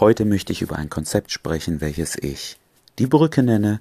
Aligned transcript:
Heute 0.00 0.24
möchte 0.24 0.52
ich 0.52 0.62
über 0.62 0.76
ein 0.76 0.88
Konzept 0.88 1.30
sprechen, 1.32 1.82
welches 1.82 2.16
ich 2.16 2.56
die 2.98 3.06
Brücke 3.06 3.42
nenne. 3.42 3.80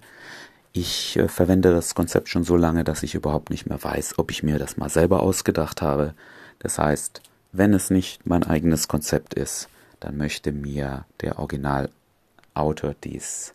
Ich 0.74 1.18
äh, 1.18 1.30
verwende 1.30 1.72
das 1.72 1.96
Konzept 1.96 2.28
schon 2.28 2.44
so 2.44 2.58
lange, 2.58 2.84
dass 2.84 3.04
ich 3.04 3.16
überhaupt 3.16 3.50
nicht 3.50 3.66
mehr 3.66 3.82
weiß, 3.82 4.20
ob 4.20 4.30
ich 4.30 4.44
mir 4.44 4.60
das 4.60 4.76
mal 4.76 4.90
selber 4.90 5.24
ausgedacht 5.24 5.82
habe. 5.82 6.14
Das 6.60 6.78
heißt, 6.78 7.22
wenn 7.54 7.74
es 7.74 7.90
nicht 7.90 8.26
mein 8.26 8.44
eigenes 8.44 8.90
Konzept 8.90 9.34
ist, 9.34 9.70
dann 10.02 10.18
möchte 10.18 10.52
mir 10.52 11.06
der 11.22 11.40
Originalautor 11.40 12.94
dies 13.04 13.54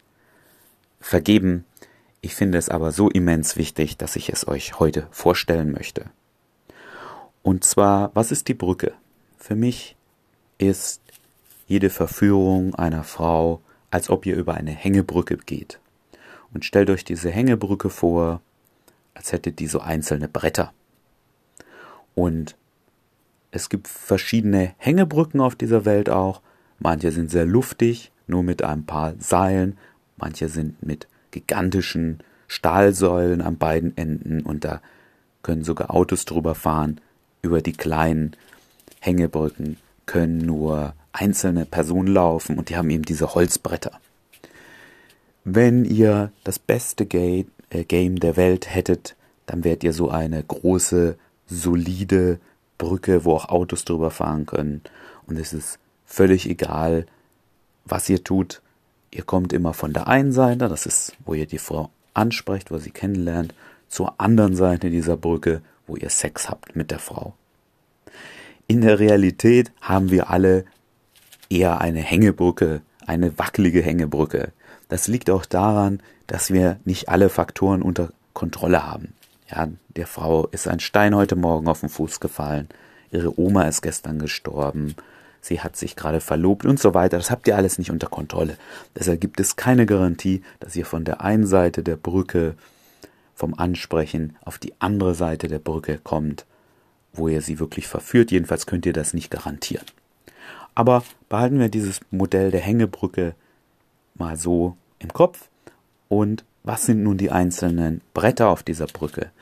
vergeben. 0.98 1.64
Ich 2.23 2.34
finde 2.34 2.57
es 2.57 2.70
aber 2.70 2.91
so 2.91 3.11
immens 3.11 3.57
wichtig, 3.57 3.98
dass 3.98 4.16
ich 4.16 4.30
es 4.30 4.48
euch 4.48 4.79
heute 4.79 5.09
vorstellen 5.11 5.73
möchte. 5.73 6.07
Und 7.43 7.64
zwar, 7.64 8.11
was 8.14 8.32
ist 8.32 8.48
die 8.48 8.54
Brücke? 8.54 8.95
Für 9.38 9.54
mich 9.54 9.95
ist 10.59 11.00
jede 11.66 11.90
Verführung 11.90 12.74
einer 12.74 13.04
Frau, 13.04 13.60
als 13.90 14.09
ob 14.09 14.27
ihr 14.27 14.36
über 14.36 14.54
eine 14.54 14.70
Hängebrücke 14.70 15.36
geht. 15.36 15.80
Und 16.52 16.64
stellt 16.64 16.91
euch 16.91 17.04
diese 17.04 17.30
Hängebrücke 17.30 17.91
vor, 17.91 18.41
als 19.14 19.32
hättet 19.32 19.58
die 19.58 19.66
so 19.66 19.80
einzelne 19.80 20.28
Bretter. 20.28 20.72
Und 22.14 22.56
es 23.50 23.68
gibt 23.68 23.88
verschiedene 23.88 24.74
Hängebrücken 24.78 25.41
auf 25.41 25.55
dieser 25.55 25.84
Welt 25.84 26.10
auch. 26.10 26.41
Manche 26.78 27.10
sind 27.10 27.30
sehr 27.30 27.46
luftig, 27.46 28.12
nur 28.27 28.42
mit 28.42 28.62
ein 28.62 28.84
paar 28.84 29.14
Seilen. 29.19 29.78
Manche 30.16 30.48
sind 30.48 30.83
mit 30.83 31.08
gigantischen 31.30 32.22
Stahlsäulen 32.48 33.41
an 33.41 33.58
beiden 33.58 33.96
Enden 33.96 34.42
und 34.42 34.64
da 34.64 34.80
können 35.42 35.64
sogar 35.64 35.91
Autos 35.91 36.24
drüber 36.24 36.55
fahren. 36.55 37.00
Über 37.42 37.62
die 37.62 37.72
kleinen 37.72 38.36
Hängebrücken 39.00 39.77
können 40.06 40.38
nur 40.38 40.94
einzelne 41.16 41.65
Personen 41.65 42.09
laufen 42.09 42.59
und 42.59 42.69
die 42.69 42.77
haben 42.77 42.91
eben 42.91 43.05
diese 43.05 43.34
Holzbretter. 43.34 43.93
Wenn 45.45 45.84
ihr 45.84 46.33
das 46.45 46.58
beste 46.58 47.05
äh, 47.12 47.45
Game 47.84 48.20
der 48.20 48.36
Welt 48.36 48.73
hättet, 48.73 49.17
dann 49.47 49.64
wärt 49.64 49.84
ihr 49.84 49.92
so 49.92 50.11
eine 50.11 50.42
große, 50.42 51.17
solide 51.47 52.39
Brücke, 52.78 53.25
wo 53.25 53.34
auch 53.34 53.48
Autos 53.48 53.84
drüber 53.84 54.11
fahren 54.11 54.47
können. 54.47 54.83
Und 55.27 55.39
es 55.39 55.53
ist 55.53 55.78
völlig 56.05 56.48
egal, 56.48 57.06
was 57.84 58.08
ihr 58.08 58.23
tut. 58.23 58.61
Ihr 59.11 59.23
kommt 59.23 59.53
immer 59.53 59.73
von 59.73 59.92
der 59.92 60.08
einen 60.08 60.33
Seite, 60.33 60.69
das 60.69 60.84
ist, 60.84 61.17
wo 61.25 61.34
ihr 61.34 61.47
die 61.47 61.58
Frau 61.58 61.91
ansprecht, 62.12 62.70
wo 62.70 62.78
sie 62.78 62.91
kennenlernt, 62.91 63.55
zur 63.89 64.20
anderen 64.20 64.56
Seite 64.56 64.91
dieser 64.91 65.17
Brücke, 65.17 65.62
wo 65.86 65.97
ihr 65.97 66.11
Sex 66.11 66.51
habt 66.51 66.75
mit 66.75 66.91
der 66.91 66.98
Frau. 66.98 67.34
In 68.67 68.80
der 68.80 68.98
Realität 68.98 69.70
haben 69.80 70.11
wir 70.11 70.28
alle 70.28 70.64
eher 71.48 71.80
eine 71.80 72.00
Hängebrücke, 72.00 72.80
eine 73.06 73.39
wackelige 73.39 73.83
Hängebrücke. 73.83 74.52
Das 74.89 75.08
liegt 75.08 75.30
auch 75.30 75.44
daran, 75.44 76.00
dass 76.27 76.50
wir 76.52 76.78
nicht 76.84 77.08
alle 77.08 77.28
Faktoren 77.28 77.83
unter 77.83 78.11
Kontrolle 78.33 78.86
haben. 78.86 79.12
Ja, 79.48 79.69
der 79.94 80.06
Frau 80.06 80.47
ist 80.48 80.69
ein 80.69 80.80
Stein 80.80 81.14
heute 81.14 81.36
Morgen 81.36 81.69
auf 81.69 81.80
den 81.80 81.89
Fuß 81.89 82.20
gefallen. 82.20 82.69
Ihre 83.11 83.39
Oma 83.39 83.62
ist 83.62 83.83
gestern 83.83 84.19
gestorben. 84.19 84.97
Sie 85.41 85.61
hat 85.61 85.77
sich 85.77 85.94
gerade 85.94 86.20
verlobt 86.20 86.67
und 86.67 86.80
so 86.80 86.94
weiter. 86.94 87.17
Das 87.17 87.30
habt 87.30 87.47
ihr 87.47 87.56
alles 87.56 87.78
nicht 87.78 87.91
unter 87.91 88.08
Kontrolle. 88.08 88.56
Deshalb 88.97 89.20
gibt 89.20 89.39
es 89.39 89.55
keine 89.55 89.86
Garantie, 89.86 90.42
dass 90.58 90.74
ihr 90.74 90.84
von 90.84 91.05
der 91.05 91.20
einen 91.20 91.47
Seite 91.47 91.84
der 91.84 91.97
Brücke 91.97 92.56
vom 93.34 93.55
Ansprechen 93.55 94.34
auf 94.44 94.58
die 94.58 94.74
andere 94.80 95.14
Seite 95.14 95.47
der 95.47 95.61
Brücke 95.61 95.98
kommt, 96.02 96.47
wo 97.12 97.28
ihr 97.28 97.42
sie 97.42 97.61
wirklich 97.61 97.86
verführt. 97.86 98.33
Jedenfalls 98.33 98.67
könnt 98.67 98.86
ihr 98.86 98.92
das 98.92 99.14
nicht 99.14 99.30
garantieren. 99.30 99.86
Aber 100.77 101.02
behalten 101.30 101.58
wir 101.58 101.70
dieses 101.70 102.00
Modell 102.10 102.52
der 102.52 102.60
Hängebrücke 102.60 103.34
mal 104.14 104.36
so 104.36 104.77
im 104.98 105.12
Kopf. 105.12 105.48
Und 106.08 106.44
was 106.62 106.84
sind 106.84 107.02
nun 107.02 107.16
die 107.16 107.30
einzelnen 107.30 108.02
Bretter 108.14 108.48
auf 108.50 108.62
dieser 108.62 108.86
Brücke? 108.86 109.33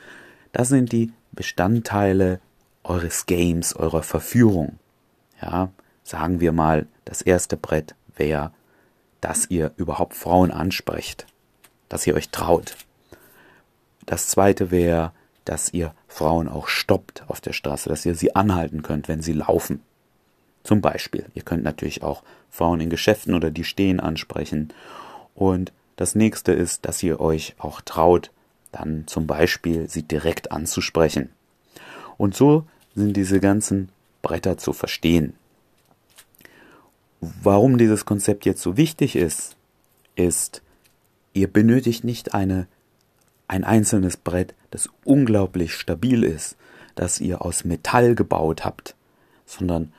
Das 0.53 0.69
sind 0.69 0.91
die 0.91 1.11
Bestandteile 1.33 2.39
eures 2.83 3.25
Games, 3.25 3.75
eurer 3.75 4.01
Verführung. 4.01 4.79
Ja, 5.41 5.71
sagen 6.03 6.39
wir 6.39 6.53
mal, 6.53 6.87
das 7.03 7.21
erste 7.21 7.57
Brett 7.57 7.95
wäre, 8.15 8.51
dass 9.19 9.49
ihr 9.49 9.73
überhaupt 9.75 10.13
Frauen 10.13 10.51
ansprecht, 10.51 11.27
dass 11.89 12.07
ihr 12.07 12.15
euch 12.15 12.29
traut. 12.29 12.77
Das 14.05 14.29
zweite 14.29 14.71
wäre, 14.71 15.11
dass 15.43 15.73
ihr 15.73 15.93
Frauen 16.07 16.47
auch 16.47 16.69
stoppt 16.69 17.25
auf 17.27 17.41
der 17.41 17.53
Straße, 17.53 17.89
dass 17.89 18.05
ihr 18.05 18.15
sie 18.15 18.35
anhalten 18.35 18.83
könnt, 18.83 19.09
wenn 19.09 19.21
sie 19.21 19.33
laufen. 19.33 19.81
Zum 20.65 20.81
Beispiel. 20.81 21.27
Ihr 21.35 21.43
könnt 21.43 21.63
natürlich 21.63 22.01
auch 22.01 22.23
Frauen 22.49 22.81
in 22.81 22.89
Geschäften 22.89 23.35
oder 23.35 23.51
die 23.51 23.63
stehen 23.63 23.99
ansprechen. 23.99 24.73
Und 25.35 25.71
das 25.95 26.15
nächste 26.15 26.53
ist, 26.53 26.85
dass 26.85 27.03
ihr 27.03 27.19
euch 27.19 27.53
auch 27.59 27.81
traut, 27.81 28.31
dann 28.71 29.05
zum 29.05 29.27
Beispiel 29.27 29.87
sie 29.87 30.01
direkt 30.01 30.51
anzusprechen. 30.51 31.29
Und 32.17 32.35
so 32.35 32.65
sind 32.95 33.15
diese 33.15 33.39
ganzen 33.39 33.89
Bretter 34.23 34.57
zu 34.57 34.73
verstehen. 34.73 35.35
Warum 37.21 37.77
dieses 37.77 38.05
Konzept 38.05 38.43
jetzt 38.45 38.63
so 38.63 38.75
wichtig 38.75 39.15
ist, 39.15 39.55
ist, 40.15 40.63
ihr 41.33 41.47
benötigt 41.47 42.03
nicht 42.03 42.33
eine, 42.33 42.65
ein 43.47 43.63
einzelnes 43.63 44.17
Brett, 44.17 44.55
das 44.71 44.89
unglaublich 45.03 45.75
stabil 45.75 46.23
ist, 46.23 46.57
das 46.95 47.19
ihr 47.19 47.43
aus 47.43 47.65
Metall 47.65 48.15
gebaut 48.15 48.65
habt, 48.65 48.95
sondern 49.45 49.93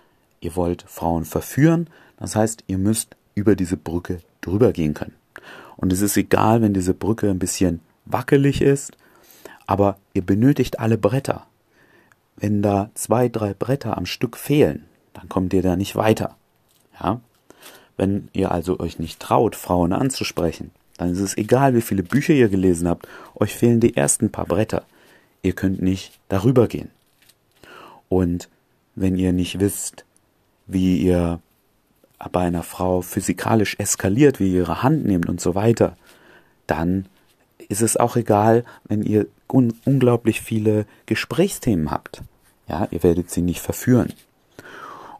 Ihr 0.46 0.54
wollt 0.54 0.84
Frauen 0.86 1.24
verführen, 1.24 1.88
das 2.18 2.36
heißt, 2.36 2.62
ihr 2.68 2.78
müsst 2.78 3.16
über 3.34 3.56
diese 3.56 3.76
Brücke 3.76 4.20
drüber 4.42 4.70
gehen 4.70 4.94
können. 4.94 5.16
Und 5.76 5.92
es 5.92 6.02
ist 6.02 6.16
egal, 6.16 6.62
wenn 6.62 6.72
diese 6.72 6.94
Brücke 6.94 7.28
ein 7.28 7.40
bisschen 7.40 7.80
wackelig 8.04 8.62
ist, 8.62 8.92
aber 9.66 9.98
ihr 10.14 10.24
benötigt 10.24 10.78
alle 10.78 10.98
Bretter. 10.98 11.48
Wenn 12.36 12.62
da 12.62 12.90
zwei, 12.94 13.28
drei 13.28 13.54
Bretter 13.54 13.98
am 13.98 14.06
Stück 14.06 14.36
fehlen, 14.36 14.84
dann 15.14 15.28
kommt 15.28 15.52
ihr 15.52 15.62
da 15.62 15.74
nicht 15.74 15.96
weiter. 15.96 16.36
Ja? 17.02 17.20
Wenn 17.96 18.28
ihr 18.32 18.52
also 18.52 18.78
euch 18.78 19.00
nicht 19.00 19.18
traut, 19.18 19.56
Frauen 19.56 19.92
anzusprechen, 19.92 20.70
dann 20.96 21.10
ist 21.10 21.18
es 21.18 21.36
egal, 21.36 21.74
wie 21.74 21.82
viele 21.82 22.04
Bücher 22.04 22.34
ihr 22.34 22.48
gelesen 22.48 22.86
habt, 22.86 23.08
euch 23.34 23.52
fehlen 23.52 23.80
die 23.80 23.96
ersten 23.96 24.30
paar 24.30 24.46
Bretter. 24.46 24.84
Ihr 25.42 25.54
könnt 25.54 25.82
nicht 25.82 26.20
darüber 26.28 26.68
gehen. 26.68 26.92
Und 28.08 28.48
wenn 28.94 29.16
ihr 29.16 29.32
nicht 29.32 29.58
wisst, 29.58 30.04
wie 30.66 30.98
ihr 30.98 31.40
bei 32.32 32.40
einer 32.40 32.62
Frau 32.62 33.02
physikalisch 33.02 33.76
eskaliert, 33.78 34.40
wie 34.40 34.52
ihr 34.52 34.60
ihre 34.60 34.82
Hand 34.82 35.04
nehmt 35.04 35.28
und 35.28 35.40
so 35.40 35.54
weiter, 35.54 35.96
dann 36.66 37.06
ist 37.68 37.82
es 37.82 37.96
auch 37.96 38.16
egal, 38.16 38.64
wenn 38.84 39.02
ihr 39.02 39.26
un 39.48 39.74
unglaublich 39.84 40.40
viele 40.40 40.86
Gesprächsthemen 41.06 41.90
habt. 41.90 42.22
Ja, 42.68 42.88
ihr 42.90 43.02
werdet 43.02 43.30
sie 43.30 43.42
nicht 43.42 43.60
verführen. 43.60 44.12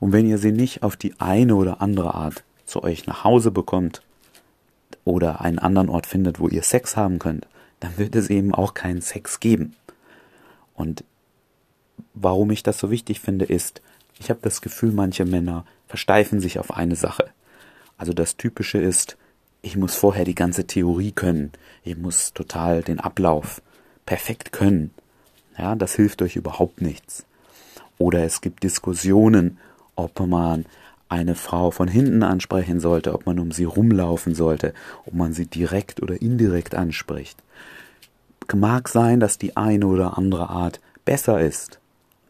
Und 0.01 0.13
wenn 0.13 0.27
ihr 0.27 0.39
sie 0.39 0.53
nicht 0.53 0.83
auf 0.83 0.97
die 0.97 1.15
eine 1.19 1.55
oder 1.55 1.81
andere 1.81 2.15
Art 2.15 2.45
zu 2.65 2.83
euch 2.83 3.07
nach 3.07 3.25
Hause 3.25 3.51
bekommt 3.51 4.03
oder 5.05 5.41
einen 5.41 5.59
anderen 5.59 5.89
Ort 5.89 6.07
findet, 6.07 6.41
wo 6.41 6.49
ihr 6.49 6.63
Sex 6.63 6.97
haben 6.97 7.19
könnt, 7.19 7.47
dann 7.81 7.97
wird 7.99 8.17
es 8.17 8.31
eben 8.31 8.55
auch 8.55 8.75
keinen 8.75 9.01
Sex 9.01 9.41
geben. 9.41 9.77
Und 10.75 11.05
warum 12.15 12.51
ich 12.51 12.63
das 12.63 12.79
so 12.79 12.91
wichtig 12.91 13.21
finde, 13.21 13.45
ist, 13.45 13.81
ich 14.19 14.31
habe 14.31 14.41
das 14.43 14.61
Gefühl, 14.61 14.93
manche 14.93 15.25
Männer 15.25 15.65
versteifen 15.87 16.41
sich 16.41 16.59
auf 16.59 16.77
eine 16.77 16.97
Sache. 16.97 17.31
Also 17.99 18.13
das 18.13 18.37
Typische 18.37 18.79
ist, 18.79 19.17
ich 19.63 19.77
muss 19.77 19.95
vorher 19.95 20.25
die 20.25 20.35
ganze 20.35 20.67
Theorie 20.67 21.13
können. 21.13 21.53
Ich 21.83 21.97
muss 21.97 22.33
total 22.33 22.83
den 22.83 23.01
Ablauf 23.01 23.63
perfekt 24.05 24.53
können. 24.53 24.93
Ja, 25.59 25.75
das 25.75 25.95
hilft 25.95 26.23
euch 26.23 26.37
überhaupt 26.37 26.81
nichts. 26.83 27.25
Oder 27.99 28.25
es 28.25 28.41
gibt 28.41 28.63
Diskussionen, 28.63 29.59
ob 29.97 30.21
man 30.21 30.67
eine 31.09 31.35
Frau 31.35 31.71
von 31.71 31.89
hinten 31.89 32.23
ansprechen 32.23 32.81
sollte, 32.81 33.15
ob 33.15 33.27
man 33.27 33.39
um 33.39 33.53
sie 33.53 33.65
rumlaufen 33.65 34.35
sollte, 34.35 34.75
ob 35.05 35.15
man 35.15 35.33
sie 35.33 35.47
direkt 35.47 36.03
oder 36.03 36.21
indirekt 36.21 36.75
anspricht. 36.75 37.43
Mag 38.55 38.89
sein, 38.89 39.21
dass 39.21 39.39
die 39.39 39.57
eine 39.57 39.87
oder 39.87 40.19
andere 40.19 40.51
Art 40.51 40.81
besser 41.05 41.41
ist. 41.41 41.81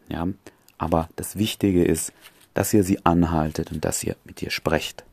Ja, 0.09 0.27
aber 0.77 1.09
das 1.15 1.37
Wichtige 1.37 1.83
ist, 1.83 2.13
dass 2.53 2.73
ihr 2.73 2.83
sie 2.83 3.05
anhaltet 3.05 3.71
und 3.71 3.85
dass 3.85 4.03
ihr 4.03 4.15
mit 4.25 4.41
ihr 4.41 4.49
sprecht. 4.49 5.03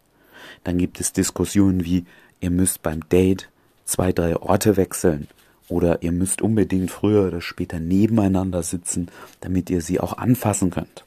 Dann 0.63 0.79
gibt 0.79 1.01
es 1.01 1.13
Diskussionen 1.13 1.85
wie, 1.85 2.05
ihr 2.41 2.51
müsst 2.51 2.83
beim 2.83 3.07
Date 3.09 3.49
zwei, 3.85 4.13
drei 4.13 4.37
Orte 4.37 4.77
wechseln 4.77 5.29
oder 5.69 6.03
ihr 6.03 6.13
müsst 6.13 6.43
unbedingt 6.43 6.91
früher 6.91 7.27
oder 7.27 7.41
später 7.41 7.81
nebeneinander 7.81 8.63
sitzen, 8.63 9.09
damit 9.41 9.71
ihr 9.71 9.81
sie 9.81 10.01
auch 10.01 10.17
anfassen 10.17 10.71
könnt. 10.71 11.05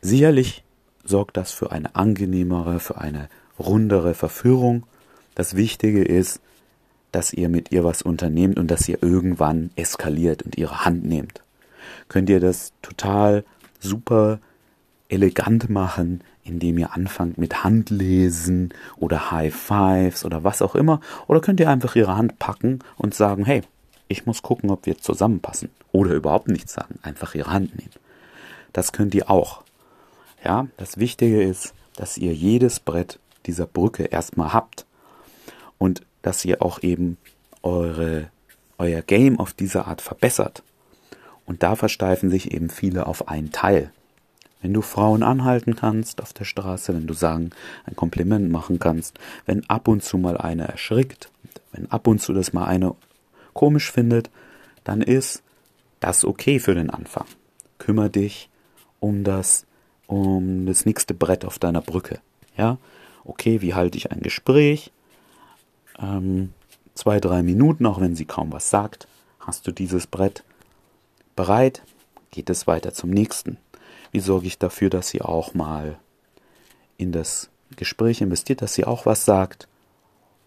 Sicherlich 0.00 0.62
sorgt 1.04 1.36
das 1.36 1.52
für 1.52 1.72
eine 1.72 1.96
angenehmere, 1.96 2.80
für 2.80 2.98
eine 2.98 3.28
rundere 3.58 4.14
Verführung. 4.14 4.84
Das 5.34 5.56
Wichtige 5.56 6.02
ist, 6.02 6.40
dass 7.12 7.32
ihr 7.32 7.48
mit 7.48 7.72
ihr 7.72 7.84
was 7.84 8.02
unternehmt 8.02 8.58
und 8.58 8.70
dass 8.70 8.88
ihr 8.88 9.02
irgendwann 9.02 9.70
eskaliert 9.76 10.42
und 10.42 10.56
ihre 10.58 10.84
Hand 10.84 11.04
nehmt 11.04 11.40
könnt 12.08 12.30
ihr 12.30 12.40
das 12.40 12.72
total 12.82 13.44
super 13.80 14.40
elegant 15.08 15.70
machen, 15.70 16.22
indem 16.44 16.78
ihr 16.78 16.92
anfangt 16.94 17.38
mit 17.38 17.64
Handlesen 17.64 18.72
oder 18.96 19.30
High 19.30 19.54
Fives 19.54 20.24
oder 20.24 20.44
was 20.44 20.62
auch 20.62 20.74
immer. 20.74 21.00
Oder 21.26 21.40
könnt 21.40 21.60
ihr 21.60 21.70
einfach 21.70 21.96
ihre 21.96 22.16
Hand 22.16 22.38
packen 22.38 22.80
und 22.96 23.14
sagen, 23.14 23.44
hey, 23.44 23.62
ich 24.08 24.26
muss 24.26 24.42
gucken, 24.42 24.70
ob 24.70 24.86
wir 24.86 24.98
zusammenpassen. 24.98 25.70
Oder 25.92 26.14
überhaupt 26.14 26.48
nichts 26.48 26.74
sagen, 26.74 26.98
einfach 27.02 27.34
ihre 27.34 27.50
Hand 27.50 27.76
nehmen. 27.76 27.90
Das 28.72 28.92
könnt 28.92 29.14
ihr 29.14 29.30
auch. 29.30 29.62
Ja, 30.44 30.68
das 30.76 30.98
Wichtige 30.98 31.42
ist, 31.42 31.74
dass 31.96 32.18
ihr 32.18 32.32
jedes 32.32 32.78
Brett 32.78 33.18
dieser 33.46 33.66
Brücke 33.66 34.04
erstmal 34.04 34.52
habt 34.52 34.86
und 35.78 36.02
dass 36.22 36.44
ihr 36.44 36.62
auch 36.62 36.82
eben 36.82 37.16
eure, 37.62 38.30
euer 38.78 39.02
Game 39.02 39.40
auf 39.40 39.52
diese 39.52 39.86
Art 39.86 40.00
verbessert. 40.00 40.62
Und 41.46 41.62
da 41.62 41.76
versteifen 41.76 42.28
sich 42.28 42.52
eben 42.52 42.68
viele 42.68 43.06
auf 43.06 43.28
einen 43.28 43.52
Teil. 43.52 43.90
Wenn 44.60 44.72
du 44.72 44.82
Frauen 44.82 45.22
anhalten 45.22 45.76
kannst 45.76 46.20
auf 46.20 46.32
der 46.32 46.44
Straße, 46.44 46.92
wenn 46.92 47.06
du 47.06 47.14
sagen, 47.14 47.50
ein 47.84 47.94
Kompliment 47.94 48.50
machen 48.50 48.78
kannst, 48.78 49.18
wenn 49.44 49.68
ab 49.70 49.86
und 49.86 50.02
zu 50.02 50.18
mal 50.18 50.36
eine 50.36 50.66
erschrickt, 50.66 51.30
wenn 51.72 51.90
ab 51.90 52.06
und 52.08 52.20
zu 52.20 52.32
das 52.32 52.52
mal 52.52 52.64
eine 52.64 52.94
komisch 53.52 53.92
findet, 53.92 54.30
dann 54.82 55.02
ist 55.02 55.42
das 56.00 56.24
okay 56.24 56.58
für 56.58 56.74
den 56.74 56.90
Anfang. 56.90 57.26
Kümmer 57.78 58.08
dich 58.08 58.50
um 58.98 59.24
das, 59.24 59.66
um 60.06 60.66
das 60.66 60.84
nächste 60.84 61.14
Brett 61.14 61.44
auf 61.44 61.58
deiner 61.58 61.80
Brücke. 61.80 62.20
Ja, 62.56 62.78
okay, 63.24 63.60
wie 63.62 63.74
halte 63.74 63.98
ich 63.98 64.10
ein 64.10 64.20
Gespräch? 64.20 64.90
Ähm, 65.98 66.52
zwei, 66.94 67.20
drei 67.20 67.42
Minuten, 67.42 67.86
auch 67.86 68.00
wenn 68.00 68.16
sie 68.16 68.24
kaum 68.24 68.52
was 68.52 68.70
sagt, 68.70 69.06
hast 69.38 69.66
du 69.66 69.72
dieses 69.72 70.06
Brett 70.06 70.42
bereit, 71.36 71.82
geht 72.30 72.50
es 72.50 72.66
weiter 72.66 72.92
zum 72.92 73.10
nächsten. 73.10 73.58
Wie 74.10 74.20
sorge 74.20 74.46
ich 74.46 74.58
dafür, 74.58 74.90
dass 74.90 75.08
sie 75.08 75.22
auch 75.22 75.54
mal 75.54 75.98
in 76.98 77.12
das 77.12 77.50
Gespräch 77.76 78.20
investiert, 78.20 78.62
dass 78.62 78.74
sie 78.74 78.84
auch 78.84 79.06
was 79.06 79.24
sagt? 79.24 79.68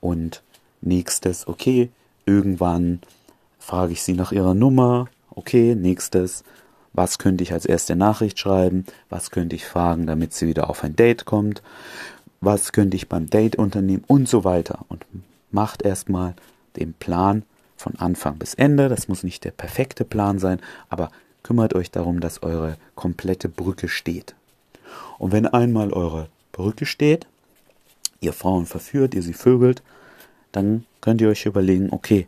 Und 0.02 0.44
nächstes, 0.82 1.48
okay, 1.48 1.90
irgendwann 2.26 3.02
frage 3.60 3.94
ich 3.94 4.04
sie 4.04 4.14
nach 4.14 4.32
ihrer 4.32 4.54
Nummer. 4.54 5.08
Okay, 5.30 5.76
nächstes, 5.76 6.44
was 6.94 7.18
könnte 7.18 7.44
ich 7.44 7.54
als 7.54 7.66
erste 7.66 7.96
Nachricht 7.96 8.40
schreiben? 8.40 8.86
Was 9.10 9.32
könnte 9.32 9.56
ich 9.56 9.66
fragen, 9.66 10.08
damit 10.08 10.34
sie 10.34 10.48
wieder 10.48 10.70
auf 10.70 10.84
ein 10.84 10.96
Date 10.96 11.26
kommt? 11.26 11.62
Was 12.42 12.72
könnte 12.72 12.98
ich 12.98 13.10
beim 13.10 13.30
Date 13.30 13.58
unternehmen? 13.58 14.04
Und 14.08 14.28
so 14.28 14.44
weiter. 14.44 14.86
Und 14.88 15.06
macht 15.52 15.82
erstmal 15.82 16.36
den 16.78 16.94
Plan 16.94 17.44
von 17.80 17.96
Anfang 17.96 18.38
bis 18.38 18.54
Ende. 18.54 18.90
Das 18.90 19.08
muss 19.08 19.24
nicht 19.24 19.44
der 19.44 19.52
perfekte 19.52 20.04
Plan 20.04 20.40
sein, 20.40 20.60
aber 20.90 21.12
kümmert 21.44 21.74
euch 21.74 21.92
darum, 21.92 22.20
dass 22.20 22.44
eure 22.44 22.78
komplette 22.96 23.50
Brücke 23.50 23.88
steht. 23.88 24.36
Und 25.18 25.32
wenn 25.32 25.46
einmal 25.46 25.94
eure 25.94 26.30
Brücke 26.52 26.86
steht, 26.86 27.28
ihr 28.20 28.34
Frauen 28.34 28.66
verführt, 28.66 29.14
ihr 29.14 29.24
sie 29.24 29.34
vögelt, 29.34 29.82
dann 30.52 30.86
könnt 31.02 31.22
ihr 31.22 31.30
euch 31.30 31.46
überlegen, 31.46 31.90
okay, 31.92 32.28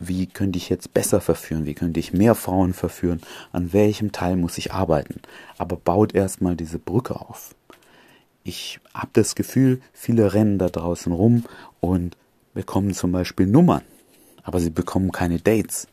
wie 0.00 0.26
könnte 0.26 0.58
ich 0.58 0.68
jetzt 0.68 0.94
besser 0.94 1.20
verführen, 1.20 1.66
wie 1.66 1.74
könnte 1.74 2.00
ich 2.00 2.12
mehr 2.12 2.34
Frauen 2.34 2.72
verführen, 2.72 3.20
an 3.52 3.72
welchem 3.72 4.12
Teil 4.12 4.36
muss 4.36 4.58
ich 4.58 4.72
arbeiten. 4.72 5.20
Aber 5.56 5.76
baut 5.76 6.14
erstmal 6.14 6.56
diese 6.56 6.78
Brücke 6.78 7.16
auf. 7.20 7.54
Ich 8.44 8.80
habe 8.94 9.10
das 9.12 9.34
Gefühl, 9.34 9.80
viele 9.92 10.32
rennen 10.32 10.58
da 10.58 10.68
draußen 10.68 11.12
rum 11.12 11.44
und 11.80 12.16
bekommen 12.54 12.94
zum 12.94 13.12
Beispiel 13.12 13.46
Nummern, 13.46 13.82
aber 14.48 14.60
sie 14.60 14.70
bekommen 14.70 15.12
keine 15.12 15.38
Dates. 15.40 15.88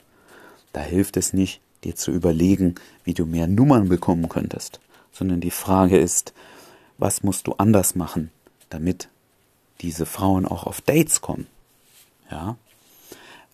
Da 0.72 0.80
hilft 0.80 1.18
es 1.18 1.34
nicht, 1.34 1.60
dir 1.84 1.94
zu 1.98 2.10
überlegen, 2.12 2.76
wie 3.04 3.14
du 3.14 3.26
mehr 3.26 3.48
Nummern 3.48 3.90
bekommen 3.90 4.30
könntest, 4.30 4.80
sondern 5.12 5.42
die 5.42 5.52
Frage 5.52 6.00
ist, 6.00 6.34
was 6.98 7.22
musst 7.22 7.48
du 7.48 7.56
anders 7.58 7.96
machen, 7.96 8.32
damit 8.70 9.10
diese 9.82 10.06
Frauen 10.06 10.46
auch 10.46 10.64
auf 10.64 10.80
Dates 10.80 11.20
kommen? 11.20 11.48
Ja, 12.32 12.56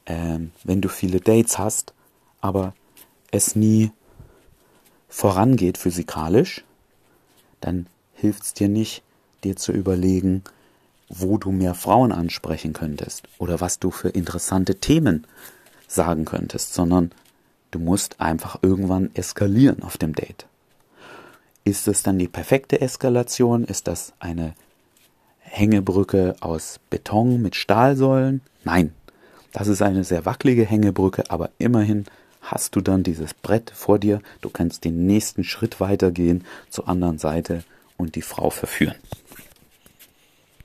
ähm, 0.06 0.52
wenn 0.64 0.82
du 0.82 0.88
viele 0.88 1.20
Dates 1.20 1.58
hast, 1.58 1.96
aber 2.40 2.76
es 3.32 3.56
nie 3.56 3.90
vorangeht 5.10 5.80
physikalisch, 5.80 6.64
dann 7.60 7.88
hilft 8.14 8.44
es 8.44 8.54
dir 8.54 8.70
nicht, 8.70 9.02
dir 9.44 9.56
zu 9.56 9.72
überlegen, 9.72 10.44
wo 11.14 11.38
du 11.38 11.52
mehr 11.52 11.74
Frauen 11.74 12.12
ansprechen 12.12 12.74
könntest 12.74 13.28
oder 13.38 13.60
was 13.62 13.80
du 13.80 13.92
für 13.92 14.10
interessante 14.10 14.76
Themen 14.76 15.28
sagen 15.88 16.26
könntest, 16.26 16.74
sondern 16.74 17.12
Du 17.72 17.80
musst 17.80 18.20
einfach 18.20 18.60
irgendwann 18.62 19.12
eskalieren 19.16 19.82
auf 19.82 19.98
dem 19.98 20.14
Date. 20.14 20.46
Ist 21.64 21.88
es 21.88 22.04
dann 22.04 22.20
die 22.20 22.28
perfekte 22.28 22.82
Eskalation? 22.82 23.64
Ist 23.64 23.88
das 23.88 24.14
eine 24.20 24.54
Hängebrücke 25.40 26.36
aus 26.42 26.82
Beton 26.90 27.42
mit 27.42 27.56
Stahlsäulen? 27.56 28.42
Nein, 28.66 28.94
das 29.54 29.70
ist 29.70 29.82
eine 29.82 30.04
sehr 30.04 30.26
wackelige 30.26 30.66
Hängebrücke, 30.66 31.24
aber 31.30 31.50
immerhin 31.60 32.06
hast 32.42 32.76
du 32.76 32.82
dann 32.82 33.04
dieses 33.04 33.34
Brett 33.34 33.72
vor 33.74 34.00
dir. 34.00 34.22
Du 34.42 34.50
kannst 34.50 34.84
den 34.84 35.06
nächsten 35.06 35.46
Schritt 35.46 35.80
weitergehen 35.80 36.44
zur 36.70 36.90
anderen 36.90 37.20
Seite 37.20 37.64
und 37.96 38.16
die 38.16 38.22
Frau 38.22 38.50
verführen. 38.50 38.96